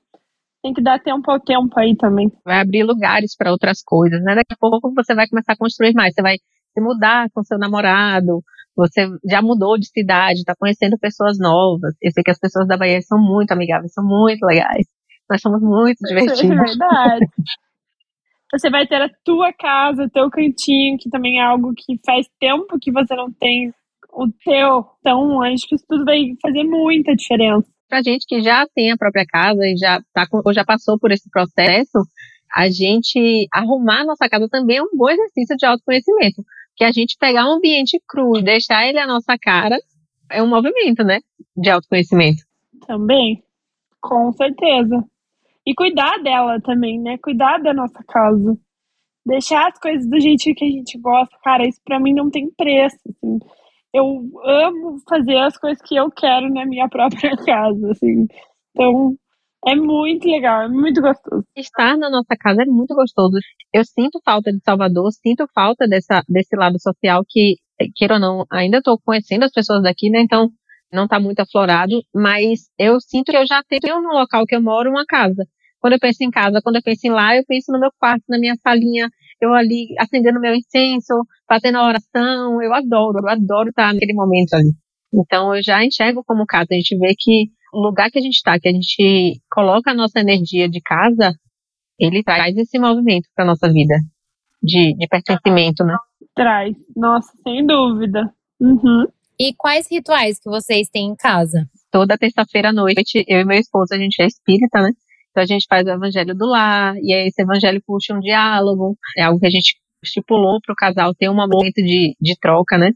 [0.62, 2.32] tem que dar tempo ao tempo aí também.
[2.43, 4.36] Vai abrir lugares para outras coisas, né?
[4.36, 6.13] Daqui a pouco você vai começar a construir mais.
[6.13, 6.38] Você vai
[6.73, 8.43] se mudar com seu namorado,
[8.76, 11.93] você já mudou de cidade, está conhecendo pessoas novas.
[12.02, 14.88] Eu sei que as pessoas da Bahia são muito amigáveis, são muito legais.
[15.30, 16.41] Nós somos muito divertidos.
[16.49, 17.28] É verdade.
[18.54, 22.28] Você vai ter a tua casa, o teu cantinho, que também é algo que faz
[22.39, 23.74] tempo que você não tem
[24.13, 24.86] o teu.
[25.00, 27.68] Então, acho que isso tudo vai fazer muita diferença.
[27.89, 31.12] Pra gente que já tem a própria casa e já, tá, ou já passou por
[31.12, 31.98] esse processo,
[32.56, 36.44] a gente arrumar a nossa casa também é um bom exercício de autoconhecimento
[36.76, 39.78] que a gente pegar um ambiente cru e deixar ele à nossa cara
[40.30, 41.20] é um movimento, né?
[41.56, 42.44] De autoconhecimento.
[42.88, 43.44] Também,
[44.02, 45.04] com certeza.
[45.65, 47.17] E cuidar dela também, né?
[47.17, 48.58] Cuidar da nossa casa.
[49.26, 51.36] Deixar as coisas do jeito que a gente gosta.
[51.43, 52.97] Cara, isso pra mim não tem preço.
[53.08, 53.39] Assim.
[53.93, 54.06] Eu
[54.43, 58.28] amo fazer as coisas que eu quero na minha própria casa, assim.
[58.71, 59.15] Então,
[59.65, 61.45] é muito legal, é muito gostoso.
[61.56, 63.38] Estar na nossa casa é muito gostoso.
[63.73, 67.56] Eu sinto falta de Salvador, sinto falta dessa, desse lado social que,
[67.95, 70.21] queira ou não, ainda estou conhecendo as pessoas daqui, né?
[70.21, 70.49] Então,
[70.94, 74.62] não está muito aflorado, mas eu sinto que eu já tenho no local que eu
[74.62, 75.46] moro uma casa.
[75.80, 78.24] Quando eu penso em casa, quando eu penso em lá, eu penso no meu quarto,
[78.30, 79.10] na minha salinha,
[79.42, 81.14] eu ali acendendo meu incenso,
[81.48, 82.62] fazendo a oração.
[82.62, 84.72] Eu adoro, eu adoro estar naquele momento ali.
[85.14, 86.68] Então, eu já enxergo como casa.
[86.72, 89.94] A gente vê que o lugar que a gente está, que a gente coloca a
[89.94, 91.34] nossa energia de casa,
[92.00, 93.96] ele traz esse movimento para nossa vida
[94.62, 95.98] de, de pertencimento, né?
[96.34, 98.34] Traz, nossa, sem dúvida.
[98.60, 99.06] Uhum.
[99.39, 101.67] E quais rituais que vocês têm em casa?
[101.91, 104.91] Toda terça-feira à noite, eu e meu esposo, a gente é espírita, né?
[105.32, 108.96] Então a gente faz o evangelho do lar, e aí esse evangelho puxa um diálogo,
[109.17, 112.78] é algo que a gente estipulou para o casal ter um momento de, de troca,
[112.78, 112.91] né?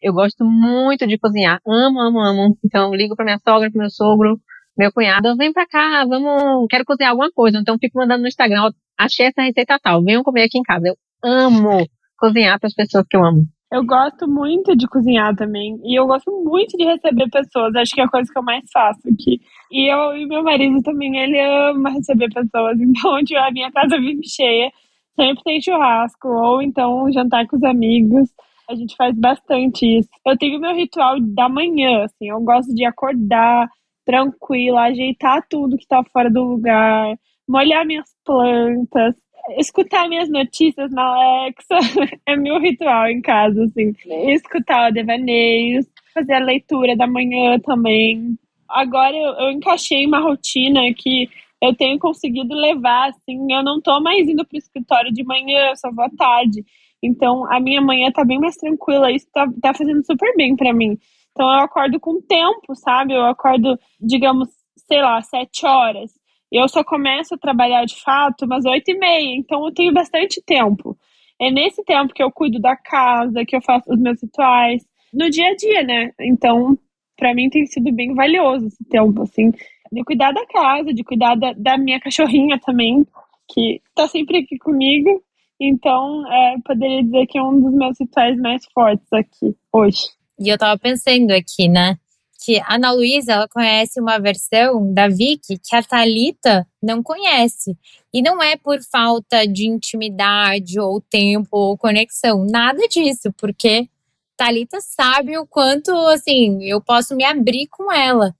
[0.00, 2.56] Eu gosto muito de cozinhar, amo, amo, amo.
[2.64, 4.40] Então ligo para minha sogra, para meu sogro,
[4.76, 7.58] meu cunhado, vem para cá, vamos, quero cozinhar alguma coisa.
[7.58, 10.88] Então fico mandando no Instagram, achei essa receita tal, venham comer aqui em casa.
[10.88, 13.46] Eu amo cozinhar para as pessoas que eu amo.
[13.72, 15.80] Eu gosto muito de cozinhar também.
[15.82, 17.74] E eu gosto muito de receber pessoas.
[17.74, 19.40] Acho que é a coisa que eu mais faço aqui.
[19.70, 22.76] E eu e meu marido também, ele ama receber pessoas.
[22.84, 24.70] Então, tipo, a minha casa vive cheia.
[25.18, 26.28] Sempre tem churrasco.
[26.28, 28.28] Ou então jantar com os amigos.
[28.68, 30.08] A gente faz bastante isso.
[30.26, 32.28] Eu tenho meu ritual da manhã, assim.
[32.28, 33.70] Eu gosto de acordar
[34.04, 37.16] tranquila, ajeitar tudo que tá fora do lugar,
[37.48, 39.14] molhar minhas plantas,
[39.58, 41.76] escutar minhas notícias na Alexa.
[42.26, 43.92] é meu ritual em casa, assim.
[44.30, 48.36] Escutar o devaneios, fazer a leitura da manhã também.
[48.68, 51.28] Agora eu, eu encaixei uma rotina que
[51.62, 55.76] eu tenho conseguido levar, assim, eu não tô mais indo pro escritório de manhã, eu
[55.76, 56.64] só vou à tarde.
[57.00, 60.72] Então, a minha manhã tá bem mais tranquila, isso tá, tá fazendo super bem para
[60.72, 60.98] mim.
[61.30, 63.14] Então, eu acordo com tempo, sabe?
[63.14, 64.48] Eu acordo, digamos,
[64.88, 66.12] sei lá, sete horas.
[66.52, 70.42] Eu só começo a trabalhar de fato umas oito e meia, então eu tenho bastante
[70.44, 70.94] tempo.
[71.40, 74.84] É nesse tempo que eu cuido da casa, que eu faço os meus rituais,
[75.14, 76.12] no dia a dia, né?
[76.20, 76.78] Então,
[77.16, 79.50] para mim tem sido bem valioso esse tempo, assim,
[79.90, 83.06] de cuidar da casa, de cuidar da, da minha cachorrinha também,
[83.48, 85.22] que tá sempre aqui comigo.
[85.58, 90.02] Então, é, poderia dizer que é um dos meus rituais mais fortes aqui hoje.
[90.38, 91.96] E eu tava pensando aqui, né?
[92.44, 97.76] Que a Ana Luísa, ela conhece uma versão da Vicky que a Talita não conhece.
[98.12, 102.44] E não é por falta de intimidade, ou tempo, ou conexão.
[102.44, 103.88] Nada disso, porque
[104.36, 108.34] Talita sabe o quanto, assim, eu posso me abrir com ela.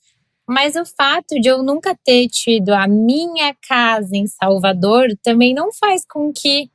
[0.48, 5.72] Mas o fato de eu nunca ter tido a minha casa em Salvador também não
[5.72, 6.68] faz com que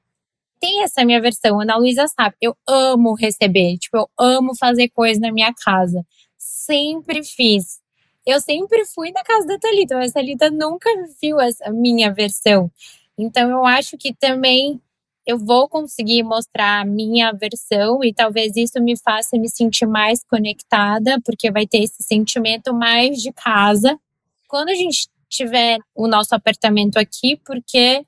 [0.59, 1.59] tem essa minha versão.
[1.59, 6.05] Ana Luísa sabe, eu amo receber, tipo, eu amo fazer coisa na minha casa.
[6.49, 7.81] Sempre fiz.
[8.25, 10.89] Eu sempre fui na casa da Thalita, mas a Thalita nunca
[11.21, 12.71] viu essa minha versão.
[13.17, 14.81] Então eu acho que também
[15.25, 20.23] eu vou conseguir mostrar a minha versão e talvez isso me faça me sentir mais
[20.23, 23.99] conectada, porque vai ter esse sentimento mais de casa.
[24.47, 28.05] Quando a gente tiver o nosso apartamento aqui, porque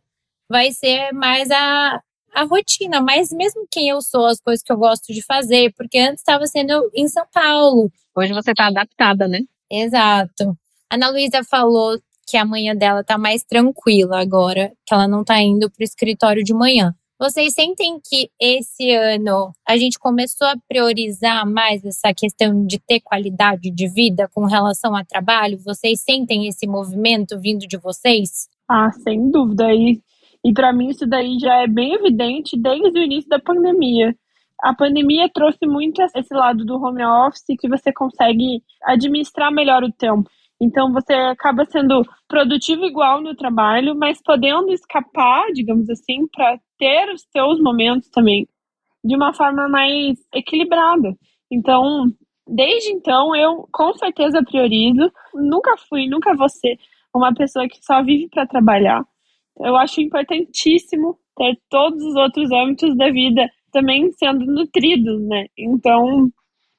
[0.49, 2.01] vai ser mais a,
[2.39, 5.99] a rotina, mas mesmo quem eu sou, as coisas que eu gosto de fazer, porque
[5.99, 7.91] antes estava sendo em São Paulo.
[8.15, 9.41] Hoje você está adaptada, né?
[9.69, 10.57] Exato.
[10.89, 15.23] A Ana Luísa falou que a manhã dela tá mais tranquila agora, que ela não
[15.23, 16.95] tá indo pro escritório de manhã.
[17.19, 23.01] Vocês sentem que esse ano a gente começou a priorizar mais essa questão de ter
[23.01, 25.59] qualidade de vida com relação ao trabalho?
[25.65, 28.47] Vocês sentem esse movimento vindo de vocês?
[28.69, 29.73] Ah, sem dúvida.
[29.73, 29.99] E,
[30.43, 34.15] e para mim isso daí já é bem evidente desde o início da pandemia.
[34.61, 39.91] A pandemia trouxe muito esse lado do home office que você consegue administrar melhor o
[39.91, 40.29] tempo.
[40.61, 47.09] Então você acaba sendo produtivo igual no trabalho, mas podendo escapar, digamos assim, para ter
[47.13, 48.47] os seus momentos também
[49.03, 51.15] de uma forma mais equilibrada.
[51.49, 52.07] Então,
[52.45, 55.11] desde então eu com certeza priorizo.
[55.33, 56.77] Nunca fui, nunca vou ser
[57.13, 59.03] uma pessoa que só vive para trabalhar.
[59.59, 65.45] Eu acho importantíssimo ter todos os outros âmbitos da vida também sendo nutridos, né?
[65.57, 66.29] Então,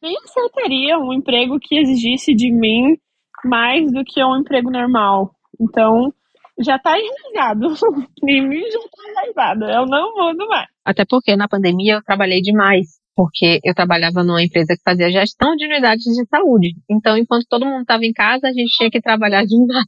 [0.03, 2.97] nem aceitaria um emprego que exigisse de mim
[3.45, 5.31] mais do que um emprego normal.
[5.61, 6.13] Então,
[6.59, 7.67] já está enraizado.
[8.29, 9.65] em mim já está enraizado.
[9.65, 10.69] Eu não mudo mais.
[10.85, 13.01] Até porque na pandemia eu trabalhei demais.
[13.15, 16.75] Porque eu trabalhava numa empresa que fazia gestão de unidades de saúde.
[16.89, 19.87] Então, enquanto todo mundo estava em casa, a gente tinha que trabalhar demais.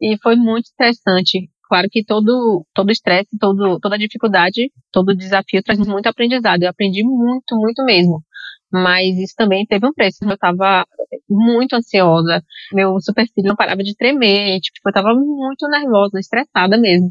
[0.00, 1.48] E foi muito interessante.
[1.74, 6.62] Claro que todo todo estresse, todo toda dificuldade, todo desafio traz muito aprendizado.
[6.62, 8.22] Eu aprendi muito, muito mesmo
[8.72, 10.18] mas isso também teve um preço.
[10.22, 10.84] Eu estava
[11.28, 17.10] muito ansiosa, meu supercílio não parava de tremer, tipo, eu estava muito nervosa, estressada mesmo.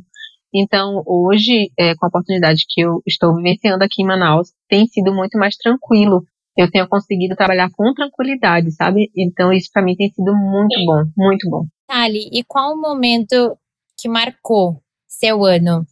[0.53, 5.13] Então, hoje, é, com a oportunidade que eu estou vivenciando aqui em Manaus, tem sido
[5.13, 6.23] muito mais tranquilo.
[6.57, 9.09] Eu tenho conseguido trabalhar com tranquilidade, sabe?
[9.15, 11.65] Então, isso para mim tem sido muito bom, muito bom.
[11.87, 13.57] Tali, e qual o momento
[14.03, 15.85] que marcou seu ano?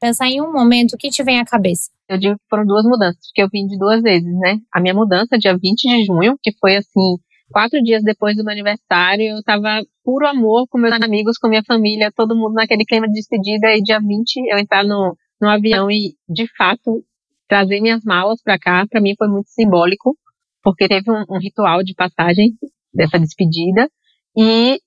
[0.00, 1.90] Pensar em um momento, o que te vem à cabeça?
[2.08, 4.58] Eu digo que foram duas mudanças, porque eu vim de duas vezes, né?
[4.74, 7.16] A minha mudança, dia 20 de junho, que foi assim,
[7.52, 11.62] quatro dias depois do meu aniversário, eu tava puro amor com meus amigos, com minha
[11.64, 15.88] família, todo mundo naquele clima de despedida, e dia 20 eu entrar no, no avião
[15.88, 17.04] e, de fato,
[17.48, 20.18] trazer minhas malas para cá, para mim foi muito simbólico,
[20.64, 22.56] porque teve um, um ritual de passagem
[22.92, 23.88] dessa despedida,
[24.36, 24.80] e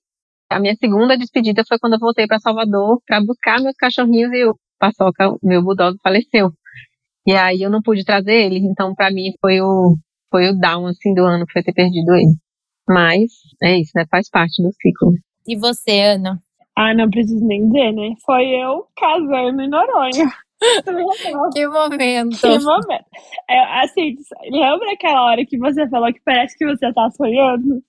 [0.50, 4.44] a minha segunda despedida foi quando eu voltei para Salvador para buscar meus cachorrinhos e
[4.44, 6.50] o Paçoca, meu bulldog, faleceu.
[7.26, 9.96] E aí eu não pude trazer ele, então para mim foi o
[10.30, 12.36] foi o down assim do ano, foi ter perdido ele.
[12.88, 13.32] Mas
[13.62, 14.04] é isso, né?
[14.10, 15.12] Faz parte do ciclo.
[15.46, 16.40] E você, Ana?
[16.76, 18.14] Ah, não preciso nem dizer, né?
[18.24, 20.30] Foi eu casando em Noronha.
[21.52, 22.40] que momento!
[22.40, 23.04] Que momento!
[23.48, 24.14] É, assim,
[24.50, 27.82] lembra aquela hora que você falou que parece que você tá sonhando?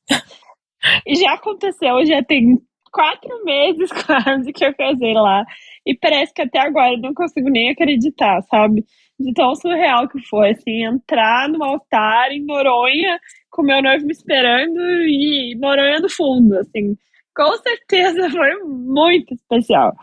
[1.07, 2.57] Já aconteceu, já tem
[2.91, 5.43] quatro meses quase que eu casei lá.
[5.85, 8.83] E parece que até agora eu não consigo nem acreditar, sabe?
[9.19, 14.11] de tão surreal que foi, assim, entrar no altar em Noronha com meu noivo me
[14.11, 16.95] esperando e Noronha no fundo, assim,
[17.35, 19.93] com certeza foi muito especial.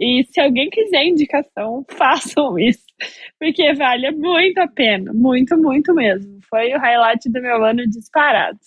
[0.00, 2.84] E se alguém quiser indicação, façam isso,
[3.38, 6.38] porque vale muito a pena, muito, muito mesmo.
[6.48, 8.58] Foi o highlight do meu ano disparado.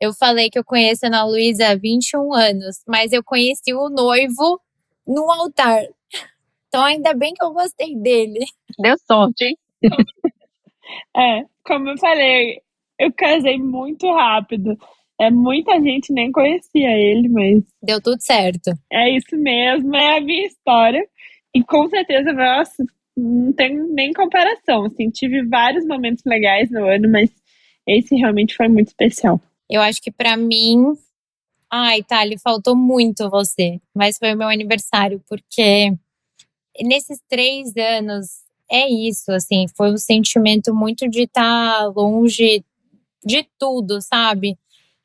[0.00, 3.90] Eu falei que eu conheço a Ana Luísa há 21 anos, mas eu conheci o
[3.90, 4.58] noivo
[5.06, 5.82] no altar.
[6.68, 8.40] Então, ainda bem que eu gostei dele.
[8.78, 9.58] Deu sorte, hein?
[11.16, 12.62] é, como eu falei,
[12.98, 14.78] eu casei muito rápido.
[15.20, 17.62] É, muita gente nem conhecia ele, mas.
[17.82, 18.70] Deu tudo certo.
[18.90, 21.06] É isso mesmo, é a minha história.
[21.54, 22.84] E com certeza, nossa,
[23.14, 24.86] não tem nem comparação.
[24.86, 27.30] Assim, tive vários momentos legais no ano, mas
[27.86, 29.38] esse realmente foi muito especial.
[29.70, 30.94] Eu acho que para mim.
[31.72, 33.80] Ai, Thali, faltou muito você.
[33.94, 35.92] Mas foi o meu aniversário, porque
[36.82, 38.26] nesses três anos
[38.70, 42.64] é isso, assim, foi um sentimento muito de estar tá longe
[43.24, 44.56] de tudo, sabe?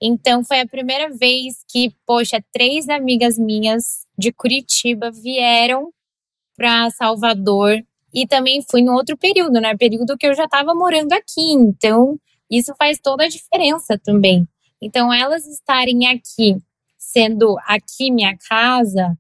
[0.02, 5.92] Então foi a primeira vez que, poxa, três amigas minhas de Curitiba vieram
[6.56, 9.76] para Salvador e também fui no outro período, né?
[9.76, 11.52] Período que eu já estava morando aqui.
[11.52, 14.48] Então, isso faz toda a diferença também.
[14.82, 16.58] Então, elas estarem aqui,
[16.98, 19.18] sendo aqui minha casa,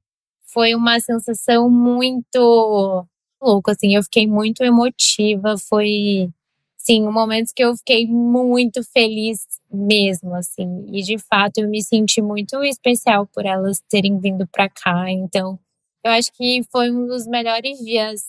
[0.54, 3.06] foi uma sensação muito
[3.42, 6.30] louca, assim, eu fiquei muito emotiva, foi
[6.78, 11.84] sim, um momento que eu fiquei muito feliz mesmo, assim, e de fato eu me
[11.84, 15.60] senti muito especial por elas terem vindo para cá, então
[16.04, 18.22] eu acho que foi um dos melhores dias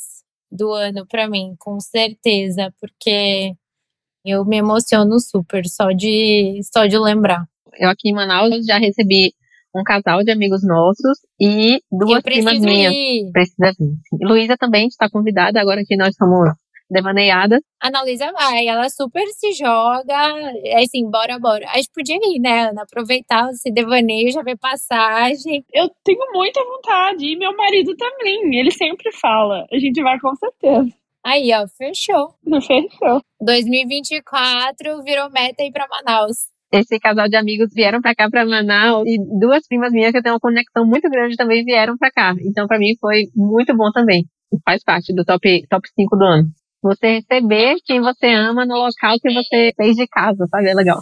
[0.50, 3.52] do ano para mim, com certeza, porque
[4.26, 7.44] eu me emociono super só de só de lembrar.
[7.78, 9.32] Eu aqui em Manaus já recebi
[9.74, 12.92] um casal de amigos nossos e duas primas minhas.
[12.92, 13.30] Ir.
[13.32, 14.26] Precisa vir.
[14.26, 16.50] Luísa também está convidada, agora que nós somos
[16.90, 17.60] devaneiadas.
[17.82, 20.32] A Ana Luísa vai, ela super se joga,
[20.64, 21.66] é assim, bora, bora.
[21.70, 22.82] A gente podia ir, né, Ana?
[22.82, 25.64] Aproveitar esse devaneio, já ver passagem.
[25.74, 30.34] Eu tenho muita vontade, e meu marido também, ele sempre fala, a gente vai com
[30.36, 30.96] certeza.
[31.26, 32.34] Aí, ó, fechou.
[32.68, 33.20] Fechou.
[33.40, 36.36] 2024 virou meta aí pra Manaus.
[36.72, 40.22] Esse casal de amigos vieram para cá, para Manaus, e duas primas minhas que eu
[40.22, 42.32] tenho uma conexão muito grande também vieram para cá.
[42.48, 44.24] Então, para mim, foi muito bom também.
[44.64, 46.48] Faz parte do top, top 5 do ano.
[46.80, 50.68] Você receber quem você ama no local que você fez de casa, sabe?
[50.70, 51.00] É legal.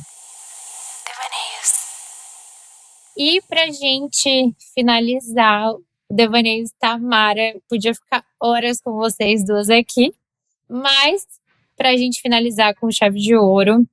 [3.16, 5.70] E pra gente finalizar
[6.14, 10.14] Devaneios Tamara, podia ficar horas com vocês duas aqui,
[10.68, 11.26] mas
[11.76, 13.84] pra gente finalizar com chave de ouro,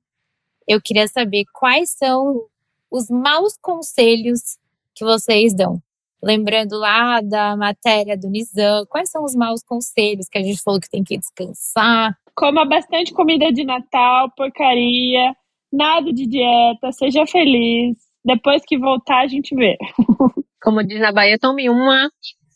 [0.68, 2.44] eu queria saber quais são
[2.88, 4.56] os maus conselhos
[4.94, 5.82] que vocês dão.
[6.22, 10.80] Lembrando lá da matéria do Nizam, quais são os maus conselhos que a gente falou
[10.80, 12.16] que tem que descansar?
[12.36, 15.34] Coma bastante comida de Natal, porcaria,
[15.72, 17.96] nada de dieta, seja feliz.
[18.24, 19.76] Depois que voltar, a gente vê.
[20.62, 22.08] Como diz na Bahia, tome uma,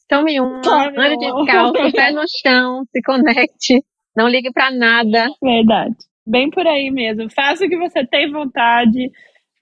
[0.09, 3.85] tome uma, Tome ande descalço, pé no chão, se conecte,
[4.17, 5.29] não ligue pra nada.
[5.43, 5.95] Verdade.
[6.27, 7.31] Bem por aí mesmo.
[7.31, 9.11] Faça o que você tem vontade.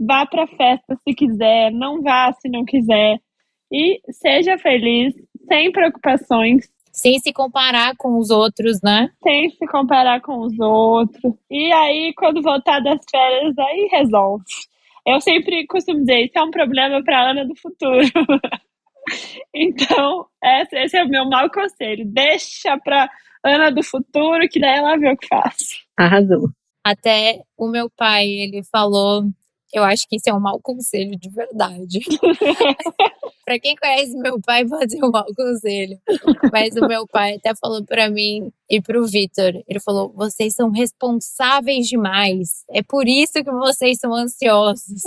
[0.00, 1.70] Vá pra festa se quiser.
[1.72, 3.18] Não vá se não quiser.
[3.72, 5.14] E seja feliz,
[5.48, 9.08] sem preocupações, Sem se comparar com os outros, né?
[9.22, 11.34] sem se comparar com os outros.
[11.50, 14.44] E aí, quando voltar das férias, aí resolve.
[15.06, 18.00] Eu sempre costumo dizer, isso é um problema para Ana do futuro.
[19.54, 22.04] então, esse, esse é o meu mau conselho.
[22.06, 23.10] Deixa para
[23.44, 25.56] Ana do futuro, que daí ela vê o que faz.
[25.98, 26.48] Arrasou.
[26.82, 29.24] Até o meu pai, ele falou,
[29.72, 32.00] eu acho que isso é um mau conselho de verdade.
[33.44, 35.98] pra quem conhece meu pai, pode ser um mau conselho.
[36.52, 40.70] Mas o meu pai até falou pra mim e pro Vitor, ele falou: "Vocês são
[40.70, 42.64] responsáveis demais.
[42.70, 45.02] É por isso que vocês são ansiosos.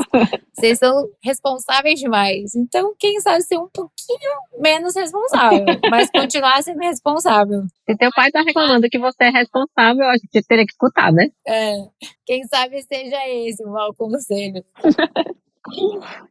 [0.53, 2.55] Vocês são responsáveis demais.
[2.55, 7.63] Então, quem sabe ser um pouquinho menos responsável, mas continuar sendo responsável.
[7.85, 10.71] Se teu pai tá reclamando que você é responsável, eu acho que você teria que
[10.71, 11.29] escutar, né?
[11.47, 11.77] É,
[12.25, 14.63] quem sabe seja esse o mau conselho.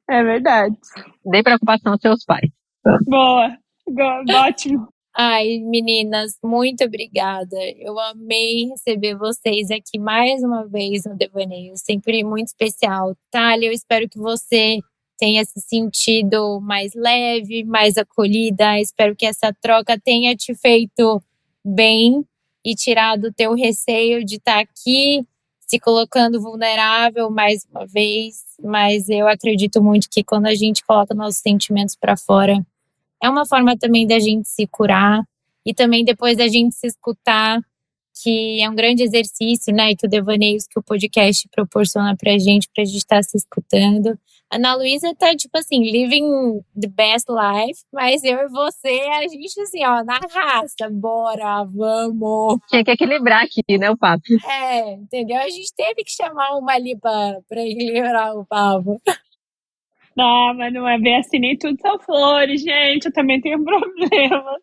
[0.09, 0.77] É verdade.
[1.25, 2.51] Dê preocupação aos seus pais.
[3.07, 3.57] Boa.
[3.89, 4.89] Go- Ótimo.
[5.19, 7.57] Ai, meninas, muito obrigada.
[7.79, 11.73] Eu amei receber vocês aqui mais uma vez no Devaneio.
[11.77, 13.17] Sempre muito especial.
[13.31, 14.79] Thalia, eu espero que você
[15.19, 18.79] tenha se sentido mais leve, mais acolhida.
[18.79, 21.23] Espero que essa troca tenha te feito
[21.65, 22.23] bem
[22.63, 25.25] e tirado o teu receio de estar aqui
[25.67, 28.45] se colocando vulnerável mais uma vez.
[28.63, 32.65] Mas eu acredito muito que quando a gente coloca nossos sentimentos para fora,
[33.23, 35.23] é uma forma também da gente se curar
[35.65, 37.61] e também depois da gente se escutar,
[38.23, 39.95] que é um grande exercício, né?
[39.95, 44.19] Que o Devaneios, que o podcast proporciona pra gente, pra gente estar se escutando.
[44.51, 49.27] A Ana Luísa tá, tipo assim, living the best life, mas eu e você, a
[49.27, 52.61] gente, assim, ó, na raça, bora, vamos.
[52.69, 54.23] Tinha que equilibrar aqui, né, o papo.
[54.49, 55.39] É, entendeu?
[55.39, 59.01] A gente teve que chamar uma ali pra, pra equilibrar o papo.
[60.17, 63.07] Não, mas não é bem assim, nem tudo são flores, gente.
[63.07, 64.63] Eu também tenho problemas.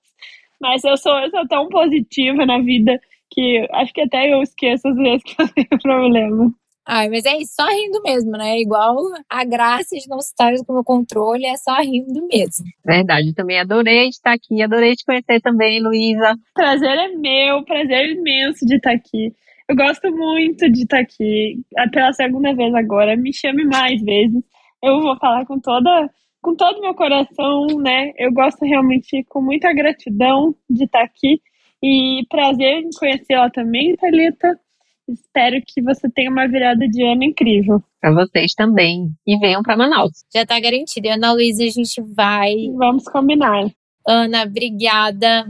[0.60, 3.00] Mas eu sou, eu sou tão positiva na vida
[3.34, 6.54] que acho que até eu esqueço às vezes que eu tenho problema.
[6.86, 8.60] Ai, mas é isso, só rindo mesmo, né?
[8.60, 8.98] Igual
[9.30, 12.66] a graça de não estar no controle, é só rindo mesmo.
[12.86, 16.36] Verdade, também adorei estar aqui, adorei te conhecer também, Luísa.
[16.54, 19.34] Prazer é meu, prazer imenso de estar aqui.
[19.70, 21.62] Eu gosto muito de estar aqui
[21.94, 23.16] pela segunda vez agora.
[23.16, 24.44] Me chame mais vezes.
[24.84, 26.10] Eu vou falar com toda,
[26.42, 28.12] com todo o meu coração, né?
[28.18, 31.42] Eu gosto realmente com muita gratidão de estar aqui
[31.84, 34.58] e prazer em conhecê-la também, Thalita.
[35.06, 37.84] Espero que você tenha uma virada de ano incrível.
[38.00, 39.10] Para vocês também.
[39.28, 40.24] E venham para Manaus.
[40.34, 41.08] Já tá garantido.
[41.08, 42.54] E Ana Luísa, a gente vai.
[42.74, 43.70] Vamos combinar.
[44.08, 45.46] Ana, obrigada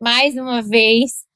[0.00, 1.26] mais uma vez.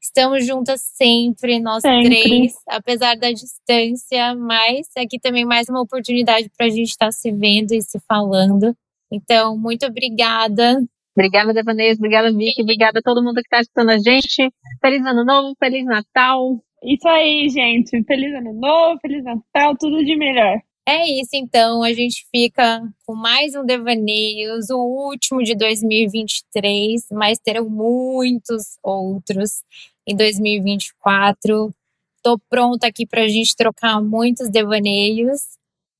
[0.00, 2.22] Estamos juntas sempre, nós Sempre.
[2.22, 7.30] três, apesar da distância, mas aqui também mais uma oportunidade para a gente estar se
[7.30, 8.74] vendo e se falando.
[9.12, 10.82] Então, muito obrigada.
[11.16, 11.98] Obrigada, Devaneios.
[11.98, 12.62] Obrigada, Vicky.
[12.62, 14.50] Obrigada a todo mundo que está escutando a gente.
[14.80, 16.62] Feliz Ano Novo, Feliz Natal.
[16.84, 18.02] Isso aí, gente.
[18.04, 20.60] Feliz ano novo, feliz Natal, tudo de melhor.
[20.86, 21.84] É isso, então.
[21.84, 29.62] A gente fica com mais um Devaneios, o último de 2023, mas terão muitos outros
[30.04, 31.72] em 2024.
[32.20, 35.40] Tô pronta aqui para a gente trocar muitos devaneios.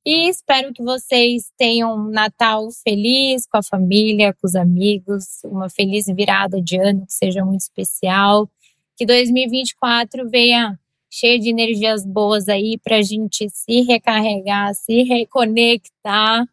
[0.05, 5.69] E espero que vocês tenham um Natal feliz com a família, com os amigos, uma
[5.71, 8.51] feliz virada de ano que seja muito especial.
[8.97, 10.77] Que 2024 venha
[11.09, 16.47] cheio de energias boas aí para a gente se recarregar, se reconectar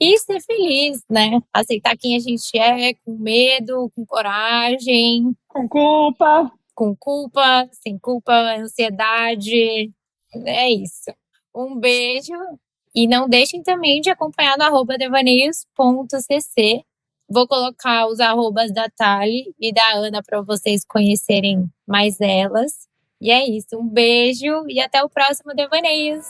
[0.00, 1.40] e ser feliz, né?
[1.52, 5.36] Aceitar quem a gente é, com medo, com coragem.
[5.46, 6.50] Com culpa.
[6.74, 9.92] com culpa, sem culpa, ansiedade.
[10.34, 11.12] É isso.
[11.54, 12.32] Um beijo
[12.94, 16.84] e não deixem também de acompanhar no arroba devaneios.cc.
[17.28, 22.86] Vou colocar os arrobas da Tali e da Ana para vocês conhecerem mais elas.
[23.20, 23.78] E é isso.
[23.78, 26.26] Um beijo e até o próximo Devaneios.